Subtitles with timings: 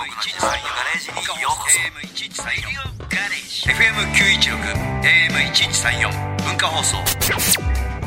[0.00, 4.56] ジにようこそ FM1134 ガレージ FM916
[6.08, 6.96] AM1134 文化放送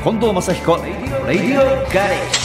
[0.04, 2.40] 近藤正彦レディオガレージ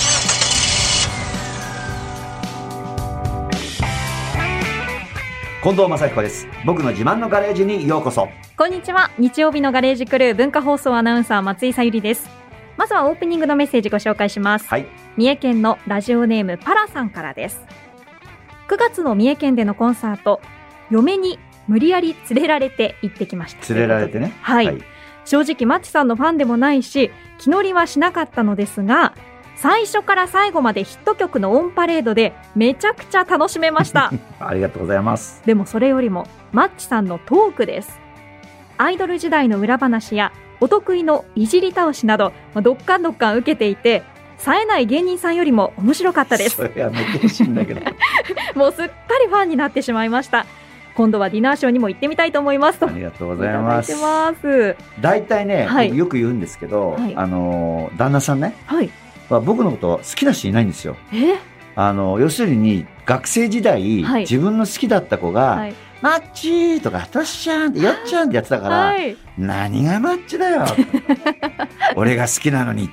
[5.63, 8.29] 近藤正彦です僕の自慢のガレージにようこそ
[8.59, 12.29] こんにちは日曜日のガレージクルー文化放送アナウンサー松井さゆりです
[12.77, 14.87] まずはオープニングのメッセージご紹介します、はい
[15.19, 17.61] 三重県のラジオネームパラさんからです
[18.69, 20.41] 9月の三重県でのコンサート
[20.91, 23.75] 嫁に無理やり連れられて行ってきました。
[23.75, 24.35] 連れられてね。
[24.43, 24.79] はい。
[25.25, 29.15] 正直マッチさんのファンでもないし気乗りはしなかったのですが
[29.57, 34.13] 最初から最後までヒット曲のオンパレードでめちゃくちゃ楽しめました。
[34.39, 35.43] ありがとうございます。
[35.45, 38.01] でもそれよりもマッチさんのトークです。
[38.77, 44.05] アイドル時代の裏話やお得意のいじり倒しなどまあどっかんどっかん受けていて
[44.39, 46.57] 冴えない芸人さんよりも面白かったです。
[46.57, 47.81] それやめてほしいんだけど。
[48.55, 50.47] もうすっかりファンになってしまいました。
[50.95, 52.89] 今度はディナーショーにも行ってみたいと思いますと。
[52.89, 54.77] ありがとうございます。
[55.01, 55.89] 大体ね、はい。
[55.89, 57.15] 僕よく言うんですけど、はい。
[57.17, 58.91] あの旦那さんね、はい。
[59.31, 60.97] まあ、僕のこと好きな人いないんですよ。
[61.13, 61.37] え？
[61.77, 64.21] あの要するに学生時代、はい。
[64.23, 65.75] 自分の好きだった子が、はい。
[66.01, 69.17] マッチーとかトシちゃんってよっちゃんってやってたから、はい。
[69.37, 70.65] 何がマッチだよ
[71.97, 72.91] 俺が好きなのに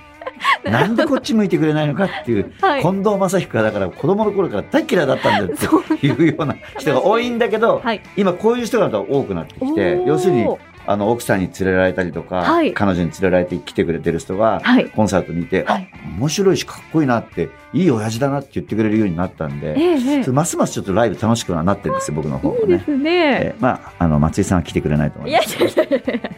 [0.72, 2.82] なんでこっち向いてくれないのかっていう、 はい。
[2.82, 8.02] 近藤正彦がだから子供の頃から大嫌いだったんだよって いうような人が多いんだけど、はい。
[8.18, 10.48] 今こういう人が多くなってきて要するに
[10.88, 12.74] あの奥さんに連れられたりとか、はい。
[12.74, 14.86] 彼女に連れられて来てくれてる人が、はい。
[14.86, 15.90] コンサートにいて、はい。
[15.94, 22.62] あ面白いしかっこいいなっていい親父だなって言ってくれるようになったんで、えますますちょっとライブ楽しくはなってるんですよ僕の方もね。
[22.62, 23.12] いいですね。
[23.14, 25.60] えーまあ、あの松井さんは来てくれないと思います。
[25.60, 26.30] やいやいや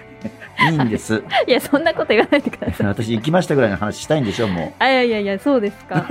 [0.60, 1.24] いいんです。
[1.48, 6.06] いやそんなこと言わないでください私行きましたぐらいの話したいんでしょもあいやいやいやそうですか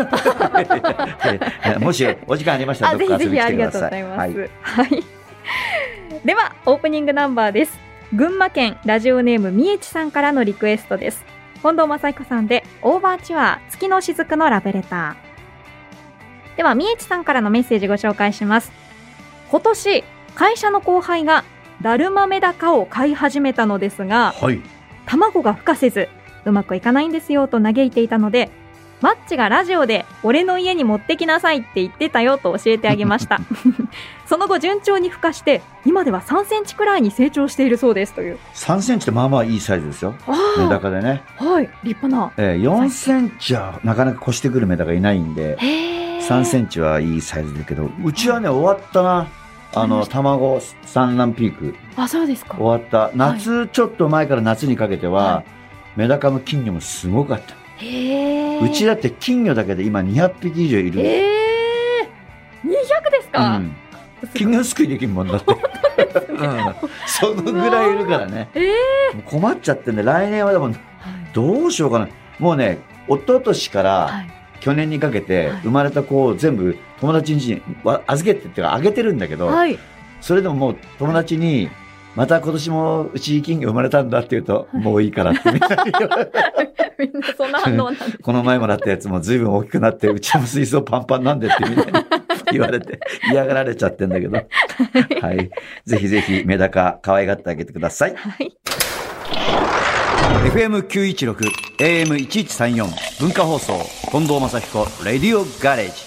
[1.81, 3.59] もしお時間ありましたらあ、どっか遊びにぜひぜひあ来てください。
[3.59, 4.51] りがとうございます。
[4.63, 5.05] ははいい。
[6.25, 7.79] では、オープニングナンバーです。
[8.13, 11.25] 群馬県ラジオネームみえちさんからのリクエストです。
[11.63, 16.57] 近藤正彦さんで、オーバーチュアー月の雫のラブレター。
[16.57, 18.73] では、みえちさんからのメッセージご紹介します。
[19.51, 20.05] 今年、
[20.35, 21.45] 会社の後輩が、
[21.83, 24.61] だるまメダカを飼い始めたのですが、はい。
[25.07, 26.09] 卵が孵化せず、
[26.45, 28.51] うまくいかないんですよと嘆いていたので、
[29.03, 33.41] マッチがラジオで俺の家に持ってきなさいって言ってたよと教えてあげました。
[34.27, 38.39] その後順調に孵化して、今では3センチくらいに成長しているそうですという。
[38.55, 40.15] 3センチってまあまあいいサイズですよ。
[40.59, 41.23] メダあカでね。
[41.39, 42.33] あ、はい、立派な。
[42.39, 49.27] えー、4センチはなかなか越してくるメダカいないんで、へ3センンチはいいサイズだけど、うちはね、終わったな。
[49.79, 52.65] あの、卵産卵ピークあ、そうですか終。
[52.65, 53.11] わった。
[53.15, 55.45] 夏、ちょっと前から夏にかけては、は
[55.97, 57.55] メダカも金魚もすごかった。
[58.65, 61.01] うちだって金魚だけで今200匹以上いる。
[61.01, 61.19] え
[62.05, 63.77] えー、200ですうか、ん。
[64.35, 65.53] 金魚すくいできるもんだって。
[65.53, 66.75] うん。
[67.07, 68.49] そのぐらいいるからね。
[69.27, 70.75] 困っちゃってんで、来年はでもはい
[71.35, 72.09] どうしようかな。
[72.39, 74.31] もうね、一昨年からはい。
[74.61, 79.79] 去年にかけてはい生まれた子を全部友達にわ預けてっていうかあげてるんだけど、はい。
[80.21, 81.69] それでももう友達に、
[82.15, 85.69] また今年もうち金魚生まれたんだって言うと、もういいからってみんな
[86.99, 88.19] みんなそんな反応なんです。
[88.19, 91.93] この前もらったやつも随分大きくなって、うちの水槽パンパンなんでってみんなに
[92.53, 92.99] 言われて
[93.31, 94.37] 嫌がられちゃってんだけど。
[95.21, 95.51] はい。
[95.85, 98.15] ぜひぜひメダカ可愛がってあげてください。
[98.17, 98.57] はい。
[100.51, 101.37] FM916、
[101.79, 103.75] AM1134 文化放送、
[104.11, 106.06] 近藤正彦、レディオガレージ。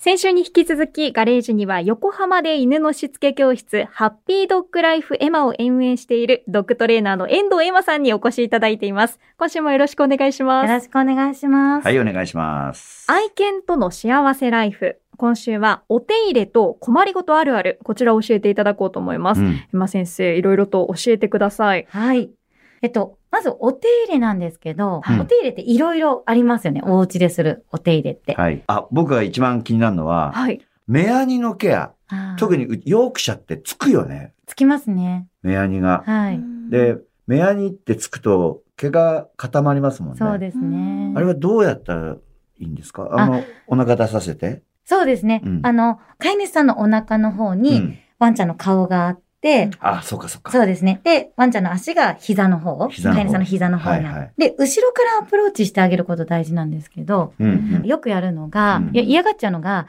[0.00, 9.18] 先週に引き続き、ガレージには横浜で犬のしつけ教室、ハッピードッグライフエマを運営しているドッグトレーナーの遠藤エマさんにお越しいただいています。
[9.38, 10.70] 今週もよろしくお願いします。
[10.70, 11.84] よろしくお願いします。
[11.84, 13.10] はい、お願いします。
[13.10, 15.00] 愛犬との幸せライフ。
[15.16, 17.80] 今週はお手入れと困りごとあるある。
[17.82, 19.40] こちらを教えていただこうと思います。
[19.40, 21.88] うんエマ先生、いろいろと教えてください。
[21.90, 22.30] はい。
[22.82, 26.82] えっと、まずお手入れなんですけど、はいお手入れっていろいろありますよね。
[26.84, 28.34] お家でするお手入れって。
[28.34, 28.62] はい。
[28.66, 30.60] あ、僕が一番気になるのは、はい。
[30.86, 31.92] 目ヤニのケア。
[32.38, 34.32] 特にうヨークシャってつくよね。
[34.46, 35.28] つきますね。
[35.42, 36.02] 目ヤニが。
[36.06, 36.40] はい。
[36.70, 40.18] で、目ヤニってつくと毛が固まりますもんね。
[40.18, 41.12] そうですね。
[41.14, 43.08] あれはどうやったらいいんですか？
[43.12, 44.62] あの、お腹出させて。
[44.86, 45.42] そうですね。
[45.44, 47.98] うんあの、飼い主さんのお腹の方うに、ん。
[48.18, 49.27] ワンちゃんの顔があって、
[49.80, 50.50] あ、そうかそうか。
[50.50, 51.00] そうですね。
[51.04, 59.86] で、ワンちゃんの足が膝の方、膝の方飼い主さんの膝の方にある、はいはいで、後ろからアプローチしてあげること大事なんですけど、うんよくやるのが、うんいや嫌がっちゃうのが、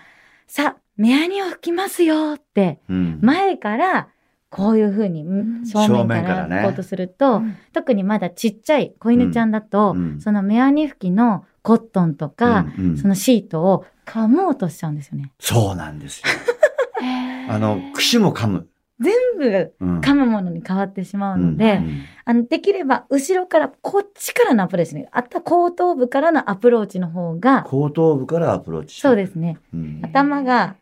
[0.48, 2.96] さ、目やにを拭きますよって、うん。
[2.96, 3.20] うん。
[3.22, 4.10] 前から、
[4.50, 7.42] こういう風にん正面からねら拭こうとすると、
[7.72, 15.32] 特にまだちっちゃい子犬ちゃんだと、うんうんその目やに拭きのコットンとか、うんうんそのシートを噛もうとしちゃうんですよね。
[15.40, 16.26] そうなんですよ。
[17.50, 18.68] あの、櫛も噛む。
[19.00, 25.10] 全部うん噛むものに変わってしまうので、うんあの、できれば後ろからこっちからのアプローチね。
[25.12, 29.00] あとは後頭部からのアプローチの方が、後頭部からアプローチ。
[29.00, 29.58] そうですね。
[29.74, 30.76] うん頭が、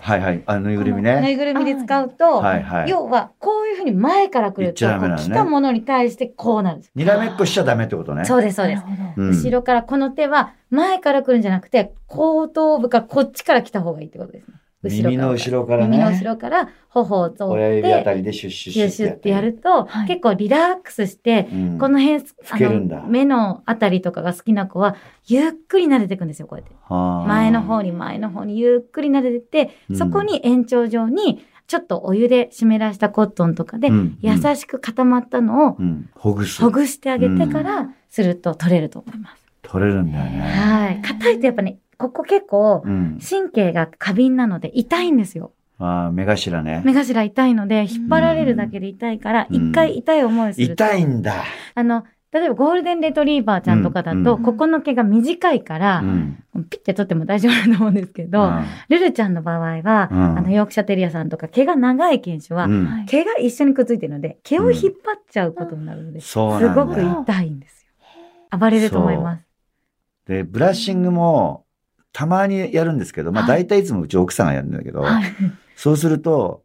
[0.00, 0.42] はいはい。
[0.46, 1.36] あの、ぬいぐるみぬいね。
[1.36, 2.90] ぐるみで使うと、はいはい。
[2.90, 6.92] 要は、こういうふうに前から来ると、ね来たものに対してこうなるんです。
[6.94, 8.24] にらめっこしちゃダメってことね。
[8.24, 8.82] そうです、そうです。
[9.16, 14.54] うん後ろから、この手は前から来るんじゃなくて、後頭部からこっちから来た方がいいってことですね。
[14.82, 15.98] 耳の後ろからね。
[15.98, 22.24] 耳の後ろから頬を通親指あって、たりでシュッシュシュッシュってやると、はい結構リラックスして、うんこの辺、
[22.88, 24.96] の目のあたりとかが好きな子は、
[25.26, 26.74] ゆっくり撫でていくんですよ、こうやって。
[26.88, 36.08] はあ前の方に前の方にゆっくり撫でてって、うんそこに延長状に、ちょっとお湯で湿らしたコットンとかで、うん優しく固まったのをうん。
[36.14, 36.60] ほぐす。
[36.62, 39.46] ほぐしてあげてから、すると取れると思います。
[39.62, 40.40] 取れるんだよね。
[40.40, 41.02] はい。
[41.02, 43.18] 硬いとやっぱね、ここ結構、うん。
[43.20, 45.52] 神経が過敏なので痛いんですよ。
[45.78, 46.80] ああ、目頭ね。
[46.84, 50.72] 目頭痛いので、引っ張られるだけで痛いから、うん一回痛い思いをすると。
[50.84, 51.44] 痛いんだ。
[51.74, 56.44] あの、例えばゴールデンレトリーバーちゃんとかだと、うんここの毛が短いからう、ん。
[56.70, 62.68] ピッて取っても大丈夫だと思うんですけど、うんルルちゃんの場合は、うんあの、ヨークシャテリアさんとか毛が長い犬種は、
[63.06, 64.92] 毛が一緒にくっついてるので、毛を引っ張っ
[65.30, 66.38] ちゃうことになるので、す。
[66.38, 67.86] ごく痛いんです
[68.52, 68.58] よ。
[68.58, 69.44] 暴れると思います。
[70.26, 71.64] で、ブラッシングも、
[72.12, 75.32] たまにやるんですけど、まあはい大体いつもうち奥さんがやるんだけど、はい。
[75.76, 76.64] そうすると、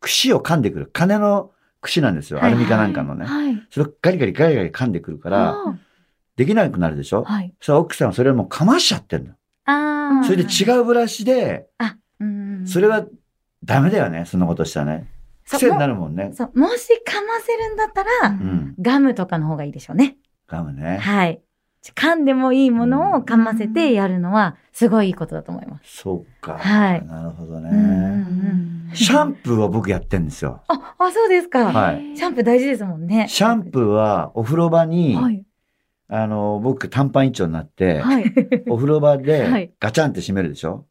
[0.00, 0.90] 串を噛んでくる。
[0.92, 2.38] 金の串なんですよ。
[2.38, 3.26] はいアルミかなんかのね。
[3.26, 3.66] はい。
[3.70, 5.78] それをガリガリガリガリ噛んでくるから、あ
[6.36, 7.22] できなくなるでしょ？
[7.22, 7.54] ーはい。
[7.60, 9.32] そ奥さんはそれをもう噛ましちゃってんの。
[9.64, 10.24] ああ。
[10.24, 12.66] それで違うブラシで、あ、うん。
[12.66, 13.06] それは
[13.64, 14.24] ダメだよね。
[14.26, 15.10] そんなことしたらね。
[15.48, 16.32] 癖になるもんね。
[16.34, 18.74] そう、もし噛ませるんだったら、うん。
[18.80, 20.16] ガムとかの方がいいでしょうね。
[20.48, 20.98] 噛むね。
[20.98, 21.40] はい。
[21.94, 25.96] 噛んでもいいものを噛ませてやるのは、すごいいいことだと思います。
[25.98, 26.58] そうか。
[26.58, 28.94] はいなるほどうんうんね。
[28.94, 30.62] シャンプーは僕やってんですよ。
[30.68, 31.66] あ、あ、そうですか。
[31.72, 33.26] はいシャンプー大事ですもんね。
[33.28, 35.42] シャンプーはお風呂場に、はい。
[36.08, 38.24] あの、僕短パン一丁になって、はい。
[38.68, 40.84] お風呂場はでいガチャンって閉めるでしょ？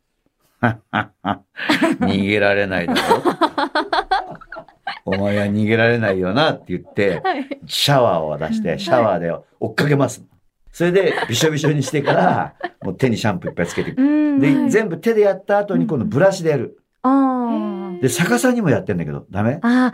[0.62, 3.00] 逃げられないだろ？
[5.06, 7.48] お前は逃げられないよなって言って、はい。
[7.68, 10.24] シャワーを出して、シャワーで追っかけます。
[10.76, 13.94] それで、びしょびしょにしてから、 もう手にシャンプーいっぱいつけて。
[13.94, 16.80] で、はい全部手でやった後に今度ブラシでやる。
[17.02, 19.60] あで、逆さにもやってんだけど、ダメ？
[19.62, 19.94] あ。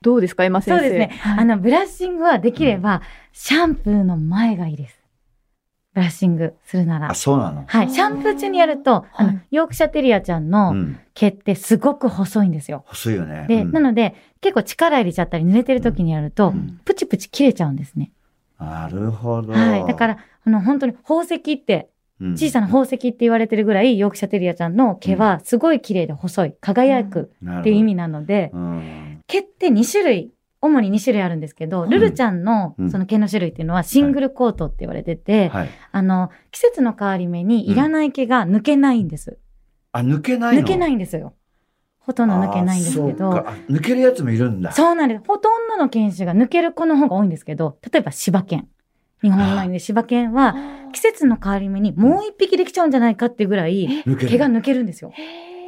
[0.00, 0.80] どうですか、エマあ、先生？
[0.80, 1.18] そうですね。
[1.20, 3.02] はいあの、ブラッシングはできれば、
[3.32, 4.98] シャンプーの前がいいです。
[5.92, 7.14] ブラッシングするならあ、。
[7.14, 7.64] そうなの？
[7.66, 7.90] はい。
[7.90, 10.98] シャンプー中にやると、あのはい、ヨークシャテリアちゃんうのん。
[11.12, 12.84] 毛ってすごく細いんですよ。
[12.86, 13.44] 細いよね。
[13.48, 18.12] で、うんなので、結構力入れちゃったり濡れてる時にやると、うんプチプチ切れちゃうんですね。
[18.62, 19.52] なるほど。
[19.52, 19.86] はい。
[19.86, 29.20] だから、あの、本当に宝石って、うん、小さな宝石って言われてるぐらい、ヨークシャテリアちゃんの毛はすごい綺麗で細い、輝くっていう意味なので、うん。
[29.26, 35.68] 毛って2種類、主に2種類あるんですけど、うんルルちゃんのうんその毛の種類っていうのはシングルコートって言われてて、はい。
[35.90, 39.38] あの、季節の変わり目にいらない毛が抜けないんです。
[39.90, 40.62] あ、抜けないの？
[40.62, 41.34] 抜けないいんですよ。
[42.04, 43.30] ほとんど抜けないんですけど。
[43.70, 44.72] 抜けるやつもいるんだ。
[44.72, 45.22] そうなんです。
[45.26, 48.68] ほとんどの犬種が抜ける子の方が多いんですけど、例えば柴犬。
[49.22, 50.56] 日本の犬で柴犬は
[50.92, 54.28] 季節の変わり目にもう一匹できちゃうんじゃないかっていうぐらい抜ける。
[54.30, 55.12] 毛が抜けるんですよ。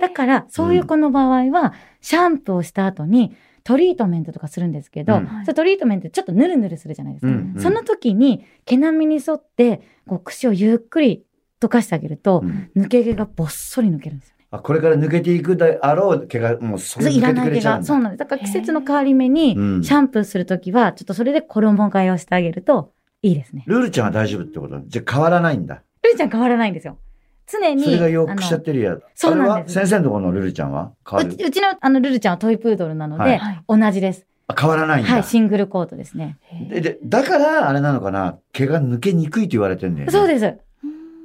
[0.00, 7.32] だから、そういう子の場合は、シャンプーをした後にトリートメントとかするんですけど、うんトリートメントちょっとヌルヌルするじゃないですか。
[7.32, 11.24] うんうんその時に毛並みに沿って、こう、櫛をゆっくり
[11.60, 17.50] 溶かしてあげるとう、ん抜け毛がぼっそり抜けるんですよこれから抜けていくであろう毛がもうそれいら抜けてない毛が。
[17.50, 17.86] くれちゃうんだ。
[17.86, 18.18] そうなんです。
[18.18, 22.92] だから季節の変わり目に、うんシャンプーするときは、ちょっとそれで衣替えをしてあげると
[23.22, 23.64] いいですね。
[23.66, 24.80] ルールちゃんは大丈夫ってこと？
[24.86, 25.82] じゃあ変わらないんだ。
[26.02, 26.98] ルルちゃん変わらないんですよ。
[27.46, 27.84] 常に。
[27.84, 28.96] それがヨークシャあテリア。
[29.14, 30.92] そうなんですあれは先生のところのルルちゃんは？
[31.08, 34.26] 変わるのうちうちのあのルルちゃんはトイプードルなので、はい同じです。
[34.46, 35.12] あ変わらないんだ。
[35.12, 36.38] はい、シングルコートですね。
[36.70, 38.38] ででだから、あれなのかな？
[38.52, 40.12] 毛が抜けにくいと言われてんだよね。
[40.12, 40.58] そうです。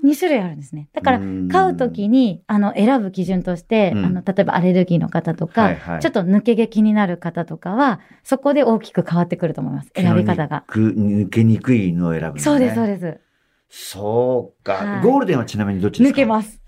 [0.06, 0.88] 2種類あるんですね。
[0.94, 1.20] だから、
[1.52, 9.92] 買うときに、あの、選ぶ基準として、うんあの、例えばアレルギーの方とか、はいはいちょっと抜け毛気になる方とかは、そこで大きく変わってくると思います。
[9.96, 10.64] 選び方が。
[10.70, 12.42] 抜けにくいのを選ぶのね。
[12.42, 13.20] そうです、そうです。
[13.70, 16.16] そうか、はいゴールデンはちなみにどっちですか？
[16.16, 16.62] 抜けます。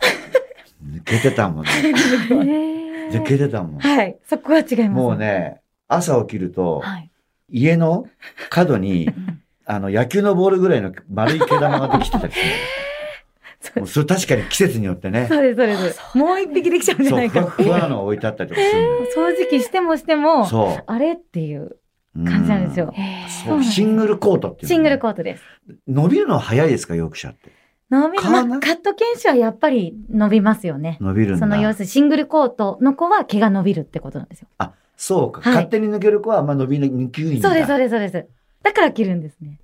[0.86, 1.72] 抜けてたもんね。
[3.12, 3.80] 抜けてたもん。
[3.80, 4.18] はい。
[4.26, 4.90] そこは違います。
[4.90, 5.18] もう。
[5.18, 7.10] ね、朝起きると、はい。
[7.50, 8.08] 家の
[8.50, 9.10] 角に、
[9.66, 12.46] あの、野球のボールぐらいの丸い毛玉ができてたりする
[13.86, 15.28] それ確かに季節によってね。
[15.30, 16.18] そうです、そうです。
[16.18, 18.82] もう一匹できちゃうんじゃないかふわふわなのが置いてあったりとかする
[19.16, 20.84] 掃除機してもしてもの。、そう。
[20.86, 21.78] あれっていう
[22.16, 22.94] うん感じなんですよ。
[23.46, 25.44] そう、シングルコートっていうシングルコートです。
[25.88, 27.52] 伸びるのは早いですか、ヨークシャーって？
[27.90, 28.24] 伸びる。
[28.24, 30.98] まあカット犬種はやっぱり伸びますよね。
[31.00, 31.40] 伸びるんだ。
[31.40, 34.48] その要するにシングルコートの子は毛が伸びるってことなんですよ。
[34.58, 35.42] あ、そうか。
[35.42, 37.50] はい勝手に抜ける子はあんま伸びにくいんだ。
[37.50, 38.28] そうです、そうです、そうです。
[38.64, 39.60] だから切るんですね。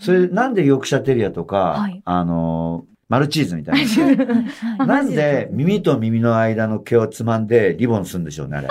[0.00, 4.44] それなんでヨークシャテリアとか、はいあのー、マルチーズみたいな。
[4.78, 8.68] あなんで耳と耳の間の毛をつまんでリボンするんでしょうね、あれ。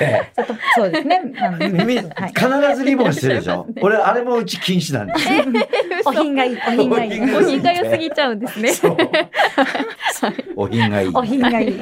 [0.00, 1.22] ね ちょっとそうですね。
[1.70, 3.66] 耳、はい必ずリボンしてるでしょ？
[3.80, 5.44] 俺、あれもうち禁止なんですよ。
[6.04, 7.20] お品がいい、お品がいい。
[7.36, 8.70] お品が良すぎちゃうんですね。
[10.62, 11.10] お品がいい。
[11.14, 11.80] お品がいい。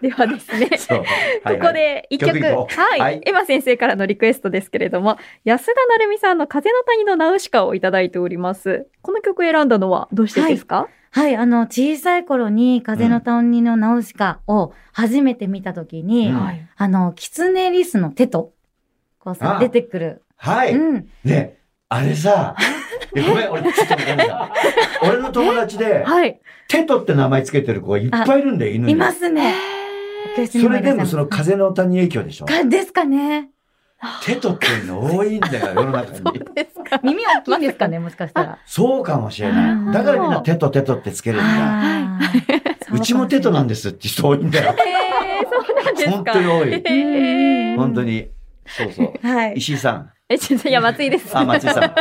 [0.00, 0.70] ではですね。
[0.78, 0.98] そう。
[0.98, 1.04] こ
[1.44, 8.86] はいこで一曲、曲はい、はいエマ先生からのリクエストですけれども、安田成美さんの風の谷のナウシカをいただいております。
[9.02, 16.68] この曲を選んだのはどうしてですか、はい、あの、小さい頃に風の谷のナウシカを初めて見たときに、うんはい。
[16.76, 18.52] あの、キツネリスの手と、
[19.18, 20.22] こうさあ、出てくる。
[20.36, 20.74] はい。
[20.74, 21.08] うん。
[21.24, 21.58] ね、
[21.88, 22.62] あれさ、い
[23.14, 23.94] やごめん、俺ちょっと
[25.06, 26.40] 俺の友達で、はい。
[26.68, 28.92] テトって名前つけてる子がいっぱいいるんだよ、犬に。
[28.92, 29.54] いますね。
[30.50, 32.46] それでもその風の谷影響でしょ？
[32.46, 33.50] かですかね。
[34.24, 36.40] テトっていうの多いんだよ、 世の中そうに。
[36.54, 37.00] ですか。
[37.04, 38.58] 耳大きいんですかね、もしかしたら。
[38.66, 39.92] そうかもしれない。
[39.92, 42.18] だからみんなテトテトってつけるんだ。
[42.92, 44.74] うちもテトなんですって人多いんだよ。
[44.78, 46.10] えー、そうなんですか。
[46.10, 48.28] 本当に多いえー本当に。
[48.66, 49.26] そうそう。
[49.26, 49.54] はい。
[49.56, 50.10] 石井さん。
[50.32, 51.36] え、ちいや、松井です。
[51.36, 51.94] あ、松井さん。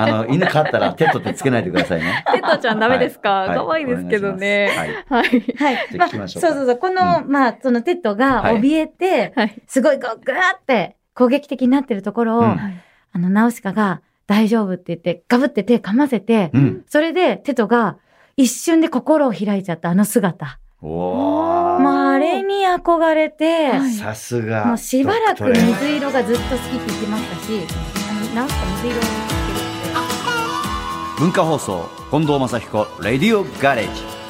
[0.00, 2.24] あの、犬飼ったらテトってつけないでくださいね。
[2.32, 4.70] テトちゃんダメですか、はい可愛いですけどね。
[4.76, 5.24] はい。
[5.24, 5.40] はい。
[5.56, 5.88] はい。
[5.90, 6.78] じゃまああ聞きましょかそううそうそう。
[6.78, 9.62] この、まあ、そのテトがはい怯えて、はい。
[9.66, 12.46] すごいこう、ぐーって攻撃的になってるところを、うん
[13.14, 16.84] あの、ナウシカが大丈夫って言って、ガブって手噛ませて、うん。
[16.88, 17.98] それでテトが
[18.36, 20.58] 一瞬で心を開いちゃったあの姿。
[20.80, 21.78] おー。
[21.78, 22.11] まあ、
[22.76, 24.64] 憧れて、はいさすが。
[24.66, 27.66] もうしばらく水色がずっと好きって言ってましたし、
[28.10, 29.66] あの、ナウシカ水色を着てるっ
[31.16, 31.20] て。
[31.20, 34.22] 文化放送、近藤正彦、レディオガレージ。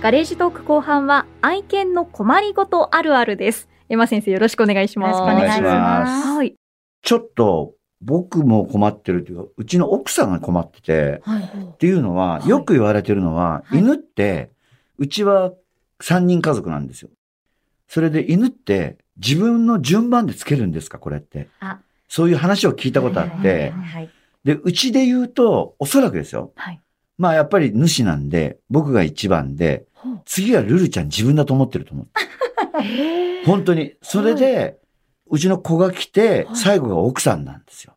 [0.00, 3.68] ガレージトーク後半は愛犬の困りごとあるあるです。
[3.90, 5.18] エマ先生よろしくお願いします。
[5.18, 6.54] よろしくお願いしますはい。
[7.02, 11.42] ちょっと、僕も困ってるっていうか、うちの奥さんが困ってて、はい。
[11.42, 14.50] っていうのは、はいよく言われてるのは、はい犬って、
[14.98, 15.52] うちは
[16.00, 17.10] 3人家族なんですよ。
[17.88, 21.48] それで犬って自分の順番でつけるんですかこれって。
[21.60, 24.10] あそういう話を聞いたことあって、はい。
[24.44, 26.52] で、うちで言うと、おそらくですよ。
[26.56, 26.80] はい。
[27.18, 29.84] まあやっぱり主なんで、僕が一番で、
[30.24, 32.08] 次はルルちゃん自分だと思ってると思う。
[33.46, 33.94] 本当に。
[34.02, 34.79] それで、
[35.30, 37.94] うちの子が来ては、い最後が奥さんなんですよ。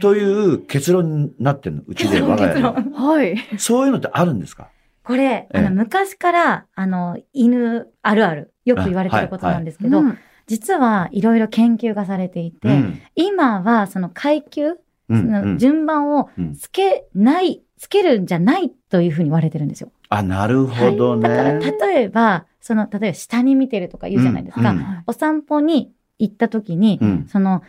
[0.00, 1.82] という結論になってるの。
[1.86, 2.72] うちで 我が家では。
[2.72, 3.36] はい。
[3.58, 4.68] そういうのってあるんですか？
[5.02, 13.00] これ、あええの、昔から、あの、犬あるある、よく言われてることなんですけど、うん実はいろいろ研究がされていて、うん。
[13.14, 14.76] 今はその階級、う
[15.10, 15.18] そん。
[15.18, 19.92] うのん順番をうんつけない、つけるんじゃないというふうに言われてるんですよ。
[20.08, 21.70] あ、なるほどだから、ね。
[21.78, 24.70] 例えば、その、例えば下に見てるとか言うじゃないですか。
[24.70, 27.26] うんお散歩に行った時に、うん。
[27.28, 27.62] その、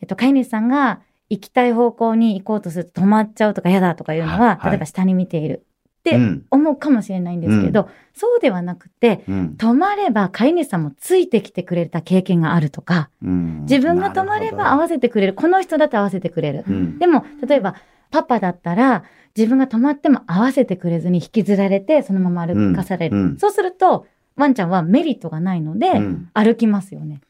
[0.00, 5.64] えっと、飼い主さんが行きたい方向に行こうとすると止まっちゃうとか嫌だとかいうのは、はいはい例えば下に見ている
[6.00, 6.46] ってうん。
[6.50, 9.54] 思うかもしれないんですけど、そうではなくて、うん。
[9.56, 15.34] 止まれば飼い主さんもついてきてくれた経験があるとか、うん自分が止まれば合わせてくれる。
[15.34, 16.64] この人だって合わせてくれる。
[16.68, 16.98] うん。
[16.98, 17.76] でも、例えば、
[18.10, 23.16] パパだったら、自分が止まっても合わせてくれずに引きずられて、そのまま歩かされる。
[23.16, 24.06] うんうんそうすると、
[24.36, 27.22] ワンちゃんはメリットがないので、うん歩きますよね。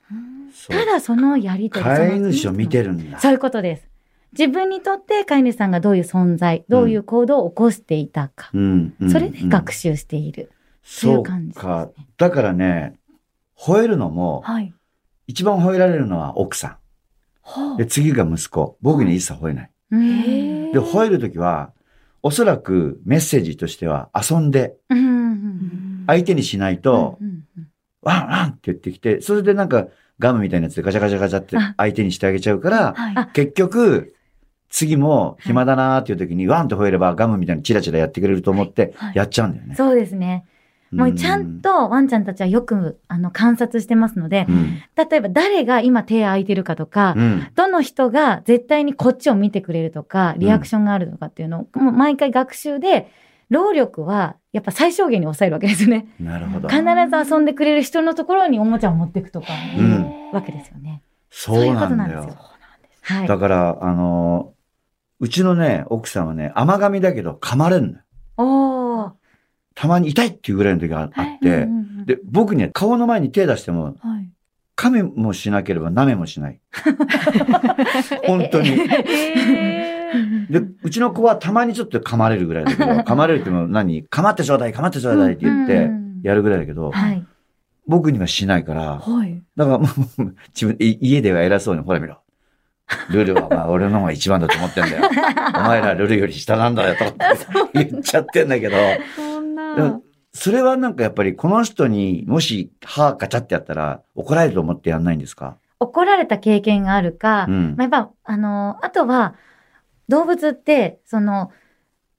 [0.69, 1.85] ただそのやりとり。
[1.85, 3.19] 飼い主を見てるんだ。
[3.19, 3.89] そういうことです。
[4.37, 8.51] 自分にとって飼い主さんがどういう存在、どういう行動を起こしていたか。
[8.53, 8.95] うん。
[9.01, 10.51] うんそれで学習している。
[10.83, 11.93] そう感じですかね。
[12.17, 12.95] だからね、
[13.57, 14.75] 吠えるのも、はい。
[15.27, 16.79] 一番吠えられるのは奥さ
[17.75, 17.77] ん。
[17.77, 18.77] で、次が息子。
[18.83, 19.71] 僕に一切吠えない。
[19.91, 21.73] で、吠えるときは、
[22.23, 24.75] おそらくメッセージとしては遊んで、
[26.07, 27.19] 相手にしないと、
[28.03, 34.15] ワンワンって言ってきて、それでなんかガムみたいなやつでガチャガチャガチャってあ相手にしてあげちゃうから、結局、
[34.71, 39.77] 次も暇だなーっていう時にワンって吠えればガムみたいにチラチラやってくれると思ってはいやっちゃうんだよね。
[39.77, 40.47] そうですね。
[40.91, 44.83] もうちゃんとワンちゃんたちはよくあの観察してますのでう、ん。
[44.97, 47.49] 例えば誰が今手空いてるかとかう、ん。
[47.55, 53.09] どの人が絶対にこっちを見てくれるとか、リアクションがあるとかっていうのを、もう毎回学習で、
[53.51, 56.07] 労力はやっぱ最小限に抑えるわけですね。
[56.21, 56.69] なるほど。
[56.69, 61.03] 必ず遊んでくれる人のところにおもちゃを持っていくとか、うんわけですよね。
[61.29, 62.39] そうなんだそういうことなんよです。
[63.13, 63.27] はい。
[63.27, 64.55] だから、あのー
[65.21, 67.99] うちのね、奥さんはね、甘噛みだけど噛まれるのよ。
[68.37, 69.13] おー。
[69.75, 74.29] たまに痛いっていうぐらいの時がああっうんて、うんうんで、僕には顔の前に手出しても、はい。
[74.77, 76.61] 噛めもしなければ舐めもしない。
[78.27, 78.71] 本当に。
[78.71, 79.94] えー
[80.51, 84.05] で、うちの子はたまにちょっと噛まれるぐらいだけど、 噛まれるっても何？
[84.05, 87.25] 噛まってちょうだい、噛まってちょうだいって言ってうんやるぐらいだけど、はい。
[87.87, 89.43] 僕にはしないから、はい。
[89.57, 89.89] だからもう、
[90.55, 92.19] 自分、い家では偉そうに、ほら見ろ。
[93.11, 95.03] ルルはまあ俺の方が一番だと思ってんだよ。
[95.57, 97.05] お前らルルより下なんだよと
[97.73, 98.77] 言っちゃってんだけど、
[99.17, 100.01] そんな。
[100.33, 105.57] それはなんかやっぱりこの人にもし歯ガチャってやったら怒られると思ってやんないんですか？
[105.81, 109.35] 怒られた経験があるか、うんまあ、やっぱ、あの、あとは、
[110.09, 111.51] 動物って、その、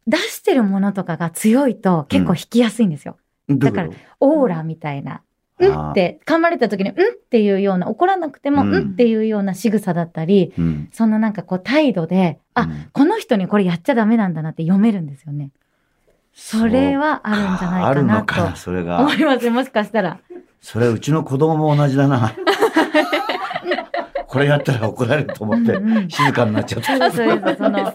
[0.08, 3.18] 出してるものとかが強いと結構引きやすいんですよ。
[3.50, 4.00] どういうこと？
[4.20, 5.22] オーラみたいな。
[5.58, 7.00] うんって、噛まれた時に、うんっ
[7.30, 10.89] ていうような、怒らなくても、ううんんっていうような仕草だったり、うん。
[10.92, 15.51] そのなんかこう態度で、あ、うんこの人にこれやっちゃダメなんだなって読めるんですよね。
[16.34, 19.13] それはあるんじゃないかあるなとのかな、それが思。
[19.13, 19.50] いますね。
[19.51, 20.20] もしかしたら。
[20.60, 22.34] それうちの子供も同じだな。
[24.36, 27.10] これやったら怒られると思ってうんうん静かになっちゃった。
[27.10, 27.94] そうです、その、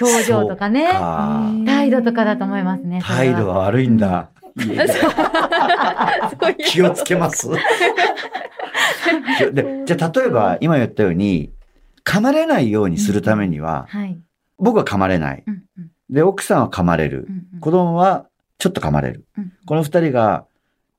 [0.00, 0.86] 表情とかね。
[0.86, 3.02] か態度とかだと思いますね。
[3.04, 4.30] 態度は悪いんだ。
[6.64, 7.50] 気をつけます。
[9.52, 11.52] でじゃあ例えば今言ったように
[12.02, 14.18] 噛まれないようにするためには、はい。
[14.58, 15.44] 僕は噛まれない。
[15.46, 17.30] うんうんで、奥さんは噛まれるう。
[17.30, 18.24] んうん子供は
[18.56, 19.26] ちょっと噛まれる。
[19.36, 20.46] うんこの二人が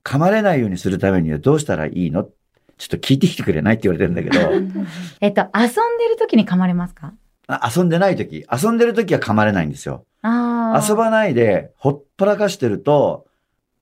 [0.04, 2.30] 噛まれないようにするためにはどうしたらいいの
[2.78, 4.52] ちょっと聞いてきてくれないって言われてるんだけど、
[5.22, 7.14] えっと、遊んでる時に噛まれますか？
[7.48, 10.06] あ遊んでない時、遊んでる時は噛まれないんですよ。
[10.24, 13.26] 遊ばないで、ほっぽらかしてると、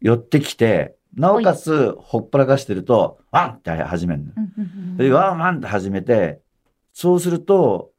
[0.02, 4.98] 寄ってきて、なおかつ、ほっぽらかしてると、ワンって始めるの。
[4.98, 6.42] で、ワンワンって始めて、
[6.94, 7.92] そうすると、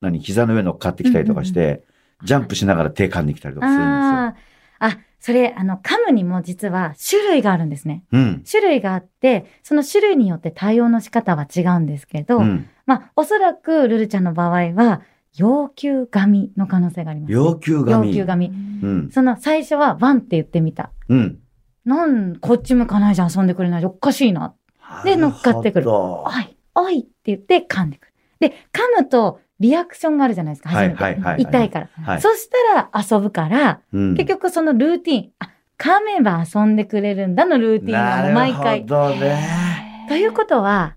[0.00, 1.84] 何、膝の上乗っかってきたりとかして、
[2.24, 4.44] ジャンプしながら手噛んできたりとかするんですよ。
[4.80, 8.02] あ、それ、あの、噛むにも実は種類があるんですね。
[8.10, 8.42] うん。
[8.44, 12.68] 種類があって、その種類によって対応の仕方は違うんですけど、うん。
[12.86, 15.02] まあ、おそらくルルちゃんの場合は、
[15.36, 17.32] 要求噛みの可能性があります。
[17.32, 18.12] 要求要紙。
[18.12, 18.48] 求噛み。
[18.48, 19.10] うん。
[19.12, 20.90] その最初はワンって言ってみた。
[21.08, 21.38] うん。
[21.84, 24.56] なん、こっち向かないじゃん、遊んでくれないじゃんおかしいな。
[25.04, 28.12] で乗っかってくるおい、おいって言って噛んでくる。
[28.40, 31.02] で、噛むとリアクションがあるじゃないですか、初めて。
[31.02, 31.88] はいはいはいはい痛いから。
[32.04, 32.20] はい。
[32.20, 38.82] そしたら遊ぶから、うん結局そのルーティン、あ、噛めば遊んでくれるんだのルーティンはもう毎な回る。
[38.88, 40.06] ほどね。
[40.08, 40.96] ということは、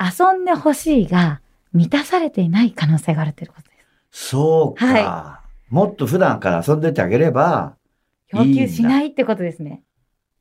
[0.00, 1.40] 遊んでほしいが
[1.72, 3.68] 満たされていない可能性があるということで
[4.12, 4.28] す。
[4.28, 4.86] そうか。
[4.86, 7.74] はもっと普段から遊んでてあげれば、
[8.32, 9.82] 要求しないってことですね。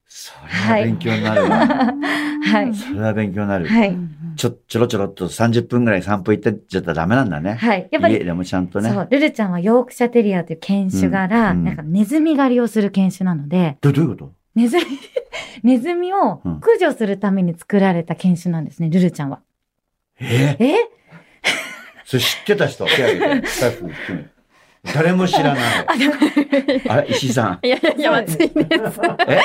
[0.08, 0.32] そ
[0.70, 1.50] れは勉強になるわ。
[2.46, 2.76] はい。
[2.76, 3.68] それは勉強になる。
[3.68, 3.98] はい。
[4.36, 7.54] ちょ、ちょろちょろっと30分ぐらい散歩行ってっちゃったらダメなんだね。
[7.56, 7.88] はい。
[7.92, 8.90] やっぱり家でもちゃんとね。
[8.90, 14.34] そう、ルルちゃんはヨークシャテリアという犬種柄、うんうんなんかネズミ狩りをする犬種なので、どどういうこと？
[14.56, 14.84] ネズミ、
[15.64, 19.42] ネズミをうん駆除するために作られた犬種なんですね、ルルちゃんは。
[20.20, 20.56] え？
[20.60, 20.76] え？
[22.06, 22.86] それ知ってた人？
[22.86, 24.33] 手挙げて、スタッフ含め。
[24.94, 25.86] 誰も知らない。
[26.90, 27.66] あれ、石井さん。
[27.66, 29.02] いやいやいや、松井です。
[29.28, 29.42] え？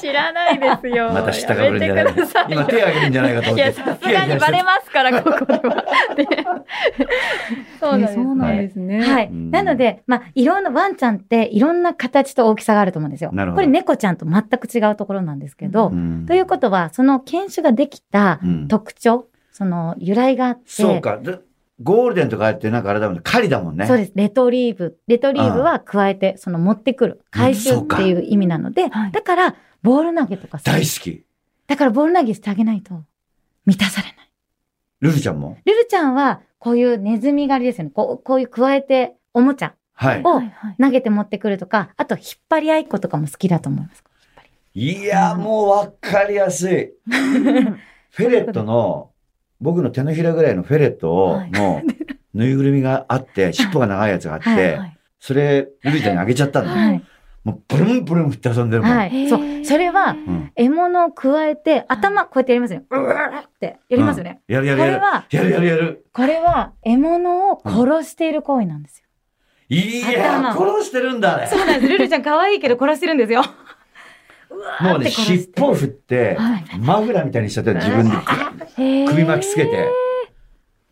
[0.00, 1.10] 知らないですよ。
[1.12, 3.82] また知ったかぶるんじゃないやめてください今手挙げるんじゃないかと思いや、って。
[3.82, 5.84] さすがにバレますから、ここでは。
[6.16, 6.26] で
[7.78, 7.98] そう
[8.34, 9.02] なんですね。
[9.02, 9.26] はい。
[9.26, 13.30] うんなので、まあ、いろんな、ワンちゃんっていろんな形と大きさがあると思うんですよ。
[13.32, 21.18] なるほどこれ猫ちゃんと全く違うところなんですけど、うんということは、その犬種ができたうん特徴、その由来があって、そうか。
[21.78, 23.20] でゴールデンとかやってなんかあれだもんね。
[23.22, 23.86] 狩りだもんね。
[23.86, 24.12] そうです。
[24.14, 24.98] レトリーブ。
[25.06, 27.20] レトリーブは加えて、その持ってくる。
[27.30, 31.24] 回収っていう意味なので、はいだから、ボール投げとか大好き。
[31.66, 33.04] だからボール投げしてあげないと、
[33.66, 34.30] 満たされない。
[35.00, 35.58] ルルちゃんも？
[35.64, 37.90] ルルちゃんは、こういうネズミ狩りですよね。
[37.94, 40.22] こう、こういう加えて、おもちゃはい。
[40.22, 44.02] をはいはい投げて持ってくるとか、あと、引っ張り合いっことかも好きだと思います。
[44.74, 46.92] いや、もうわかりやすい。
[48.10, 49.10] フェレットの、
[49.60, 51.82] 僕の手のひらぐらいのフェレットの
[52.34, 56.68] ぬいぐるみがあって、尻尾が長いやつがあっはいては、いそれ、ルルちゃんにあげちゃったの。
[56.68, 57.02] はい。
[57.42, 58.96] もうブルンブルン振って遊んでるもん。
[58.96, 59.28] はい。
[59.28, 59.64] そう。
[59.64, 62.86] それは、うん獲物を加えて、頭こうやってやりますよね。
[62.90, 64.40] うわーってやりますよね。
[64.48, 64.92] うんやるやるやる。
[64.92, 66.06] これは、やるやるやる。
[66.12, 69.06] これは、獲物を殺している行為なんですよ。
[69.68, 71.46] いや、頭殺してるんだ、あれ。
[71.46, 71.88] そうなんです。
[71.88, 73.42] ルルちゃん可愛いけど殺してるんですよ。
[74.80, 78.16] もうね、尻尾を振ってはい、マフラーみたいにしちゃって自分で。
[78.76, 79.88] 首首巻きつけて。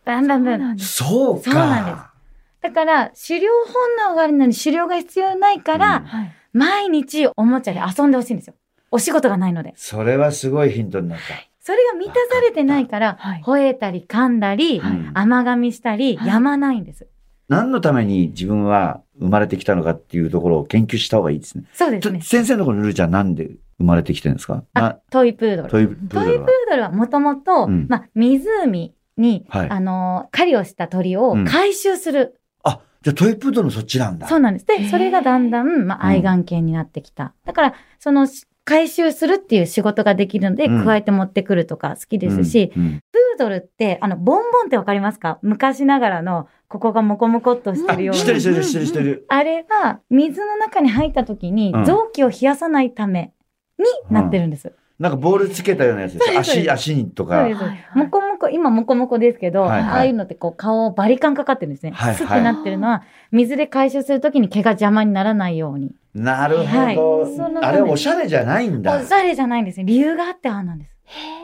[0.05, 0.79] バンバンバン。
[0.79, 1.51] そうか。
[1.51, 2.15] そうなんです
[2.63, 6.33] だから、狩猟本能があるのに狩猟が必要ないから、うんはい。
[6.53, 8.55] 毎日おもちゃで遊んでほしいんですよ。
[8.91, 9.75] お仕事がないので。
[9.77, 11.25] それはすごいヒントになった。
[11.61, 17.09] それが満たされてないから、はい吠えたり噛んだり、うん甘噛みしたり、はいやまないんです。
[17.49, 21.65] 何のために自分は生まれてきたのかっていうところを研究した方がいいですね。
[21.73, 22.21] そうですね。
[22.21, 24.65] 先生のところのルルちゃんなんで生まれてきてるんですか？
[24.75, 25.69] あ、トイプードル。
[25.69, 26.47] トイプードトイプールは。
[26.71, 32.41] ドルはもともと、うんまあ、湖に、はいあのー狩りをした鳥をうん回収する。
[32.65, 34.27] あ、じゃあトイプードルのそっちなんだ。
[34.27, 34.67] そうなんです。
[34.67, 37.35] で、それがだんだん、まあ、うん愛玩犬になってきた。
[37.45, 38.27] だから、その、
[38.67, 43.01] 回収するっていう仕事ができるので、うん加えて持ってくるとか好きですし、うんうん
[43.37, 45.41] プードルって、あの、ボンボンってわかりますか？
[45.43, 48.21] 昔ながらの、ここがモコモコっとしてあ、るような。
[48.21, 49.27] してるしてるしてるしてる。
[49.29, 53.33] あれは、水の中に入った時にうん、臓器を冷やさないため
[53.79, 54.73] になってるんです。
[54.99, 57.49] なんかボールつけたようなやつです足、足にとか。
[57.95, 61.93] もこもこ、今もこもこですけど、はいはいああいうのってこう顔バリカンかかってるんですね。
[61.93, 65.95] はいはいスッてなってるのは、水で回収するときに毛が邪魔にならないように。
[66.13, 67.67] なるはいほそのど。
[67.67, 69.05] あれおしゃれじゃないんだお。
[69.05, 69.85] しゃれじゃないんですね。
[69.85, 70.94] 理由があってああなんです。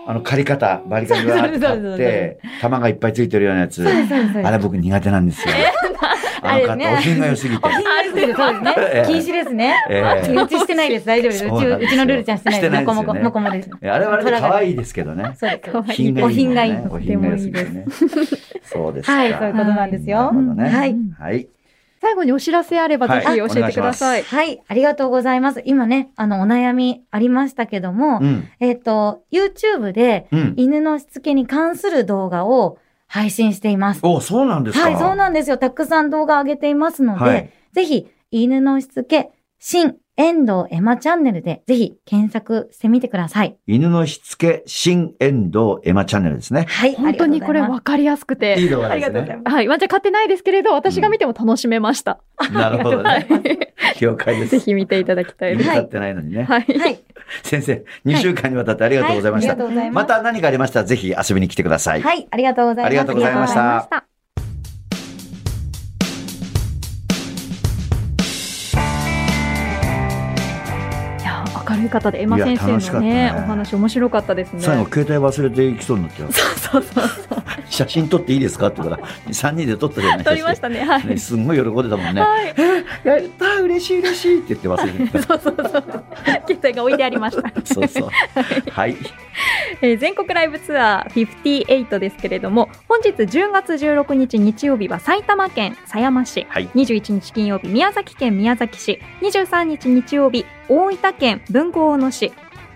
[0.06, 1.50] あの、借り方、バリカンがあっ
[1.96, 3.86] て玉がいっぱいついてるようなやつ。
[4.42, 5.54] あれ僕苦手なんですよ。
[6.42, 9.06] あの方、お品が良すぎてそうですねええ。
[9.06, 9.74] 禁止ですね。
[9.90, 11.06] ええうちしてないです。
[11.06, 11.44] 大丈夫です。
[11.44, 12.72] うち、のルールちゃんしてないです。
[12.72, 13.70] もこもこ、もです。
[13.82, 15.36] あれはあれで可愛いですけどね。
[15.38, 15.70] そうです。
[15.70, 16.26] 可愛い品がいい。
[16.26, 17.84] お品がいいお品が良すぎてね。
[18.64, 19.12] そうですか。
[19.12, 20.18] はい、そういうことなんですよ。
[20.18, 20.96] はい。
[21.18, 21.46] はい。
[22.00, 24.22] 最後にお知らせあればはいぜひ教えてください。
[24.22, 25.62] はい、ありがとうございます。
[25.66, 28.48] 今ね、あの、お悩みありましたけども、うん。
[28.58, 30.54] えっ、と、YouTube でうん。
[30.56, 34.00] 犬のしつけに関する動画を配信しています。
[34.02, 34.88] お、そうなんですか。
[34.88, 35.58] はい、そうなんですよ。
[35.58, 43.56] たくさん動画上げていますので、はいぜひ、犬のしつけ、新遠藤エマチャンネルで、ぜひ検索してみてください。
[43.66, 46.66] 犬のしつけ、新遠藤エマチャンネルですね。
[46.68, 48.60] はい、本当にこれ分かりやすくて。
[48.60, 49.54] いい動画ありですねがとうございます。
[49.54, 49.68] はい。
[49.68, 52.20] ワンちゃん買ってないですけれど、私が見ても楽しめました。
[52.52, 53.26] なるほどね。
[53.98, 54.50] 了解です。
[54.50, 55.70] ぜひ見ていただきたいです。
[55.70, 56.42] 犬飼ってないのにね。
[56.44, 56.66] はい。
[57.42, 59.54] 先生、2週間にわたってありがとうございました。
[59.54, 60.02] はありがとうございま。
[60.02, 62.02] ますた何かありましたらぜひ遊びに来てください。
[62.02, 62.28] はい。
[62.30, 64.09] ありがとうございましたありがとうございました。
[71.84, 74.60] い方でエマ先生のねねお話面白かったですね。
[74.60, 76.32] 最後、携帯忘れていきそうになっちゃう。
[76.32, 77.42] そうそうそう。
[77.68, 78.68] 写真撮っていいですか？
[78.68, 80.80] って言ったら、3人で撮ったじゃない撮りましたね。
[80.84, 81.06] はい。
[81.06, 82.20] ね、すんごい喜んでたもんね。
[82.20, 82.54] はい。
[83.04, 85.38] やった嬉しい嬉しいって言って忘れてた。
[85.38, 85.82] そうそうそう。
[86.46, 87.52] 携帯が置いてありました。
[87.64, 88.10] そうそう。
[88.70, 88.96] はい。
[89.82, 96.68] えー全国ライブツアー58ですけれども本日10月16日日曜日は埼玉県狭山市はい。
[96.74, 102.32] 21日金曜日宮崎県宮崎市23日日曜日大分県豊後大野市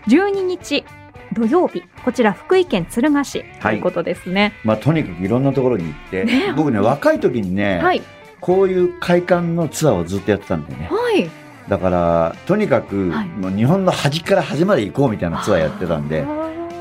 [0.09, 0.85] 12日
[1.33, 4.52] 土曜日こちら福井県敦賀市ということですね。
[4.64, 8.02] まあ、とにかくいろんなところに行って、ね僕ね、若い時にね、はい、
[8.40, 10.88] こういう会館のツアーをずっとやってたんだよね。
[10.90, 11.30] はい、
[11.68, 13.28] だから、とにかく、はい。
[13.28, 16.24] もう日本の端から端まで行こうみたいなツアーやってたんで、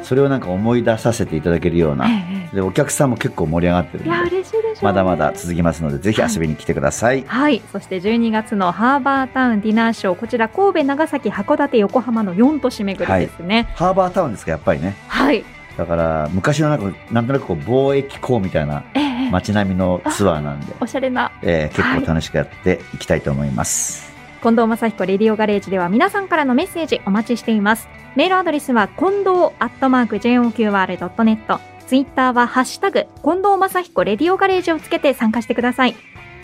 [0.04, 7.24] それをなんか思い出させていただけるような、ええで、お客さんも結構盛り上がってるんいやで、嬉しいでしょうねまだまだ続きますので、ぜひ遊びに来てください。
[7.24, 7.62] はい。
[7.72, 13.70] そして12月のハーバータウンディナーショー、こちら神戸、長崎、函館、横浜の4都市巡りですね。
[13.76, 14.96] ハーバータウンですか、やっぱりね。
[15.08, 15.44] はい。
[15.78, 21.32] だから、昔のなんか、なんとなくこう、貿易港みたいなええ街並みのツアーなんで、おしゃれな。
[21.42, 24.14] えー結構楽しくやっていきたいと思います。
[24.44, 27.88] 近藤正彦レディオガレージでは皆さんからのメッセージお待ちしています。
[28.16, 31.60] メールアドレスは近藤アットマーク JOQR.net。
[31.88, 35.96] ツイッターはハッシュタグ近藤正彦レディオガレージをつけて参加してください。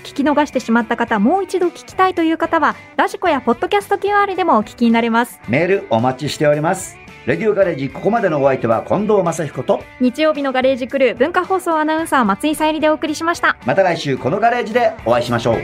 [0.03, 5.39] 聞き逃してしまった方、もう一度聞きたいという方は、ラジコやポッドキャスト QR でもお聞きになれます。
[5.47, 6.97] メールお待ちしております。
[7.25, 13.57] レディオガレージ、ここまでのお相手は近藤正彦と、日曜日のガレージクルー文化放送アナウンサー松井さゆりでお送りしました。
[13.65, 15.57] また来週このガレージでお会いしましょう。